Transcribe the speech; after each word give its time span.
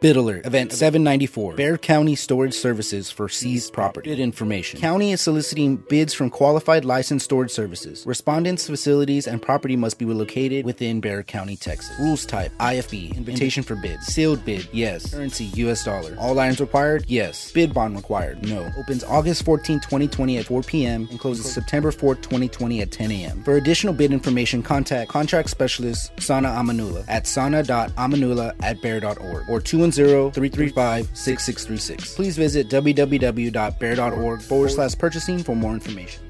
Bid 0.00 0.16
alert. 0.16 0.46
Event 0.46 0.72
794. 0.72 1.56
Bexar 1.56 1.76
County 1.76 2.14
Storage 2.14 2.54
Services 2.54 3.10
for 3.10 3.28
seized 3.28 3.74
property. 3.74 4.08
Bid 4.08 4.18
information. 4.18 4.80
County 4.80 5.12
is 5.12 5.20
soliciting 5.20 5.76
bids 5.76 6.14
from 6.14 6.30
qualified 6.30 6.86
licensed 6.86 7.26
storage 7.26 7.50
services. 7.50 8.06
Respondents, 8.06 8.66
facilities, 8.66 9.26
and 9.26 9.42
property 9.42 9.76
must 9.76 9.98
be 9.98 10.06
located 10.06 10.64
within 10.64 11.00
Bexar 11.02 11.24
County, 11.24 11.54
Texas. 11.54 11.94
Rules 11.98 12.24
type 12.24 12.50
IFB. 12.58 13.14
Invitation 13.14 13.62
for 13.62 13.76
bid. 13.76 14.02
Sealed 14.02 14.42
bid. 14.46 14.66
Yes. 14.72 15.12
Currency 15.12 15.44
US 15.66 15.84
dollar. 15.84 16.16
All 16.18 16.38
items 16.38 16.60
required? 16.60 17.04
Yes. 17.06 17.52
Bid 17.52 17.74
bond 17.74 17.94
required? 17.94 18.42
No. 18.48 18.70
Opens 18.78 19.04
August 19.04 19.44
14, 19.44 19.80
2020 19.80 20.38
at 20.38 20.46
4 20.46 20.62
p.m. 20.62 21.08
and 21.10 21.20
closes 21.20 21.52
September 21.52 21.92
4, 21.92 22.14
2020 22.14 22.80
at 22.80 22.90
10 22.90 23.10
a.m. 23.10 23.42
For 23.42 23.56
additional 23.56 23.92
bid 23.92 24.12
information, 24.12 24.62
contact 24.62 25.10
contract 25.10 25.50
specialist 25.50 26.10
Sana 26.18 26.48
Amanullah 26.48 27.04
at 27.06 27.26
sana.amanullah 27.26 28.54
at 28.62 28.80
bexar.org 28.80 29.44
or 29.50 29.60
210-335-6636. 29.90 32.16
Please 32.16 32.36
visit 32.36 32.68
www.bexar.org 32.68 34.42
forward 34.42 34.70
slash 34.70 34.98
purchasing 34.98 35.42
for 35.42 35.56
more 35.56 35.72
information. 35.74 36.29